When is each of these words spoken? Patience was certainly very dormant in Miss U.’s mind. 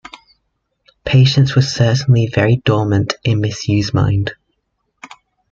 Patience 1.05 1.53
was 1.53 1.75
certainly 1.75 2.25
very 2.25 2.55
dormant 2.65 3.13
in 3.23 3.39
Miss 3.39 3.67
U.’s 3.67 3.93
mind. 3.93 4.31